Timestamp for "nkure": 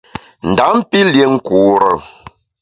1.35-1.91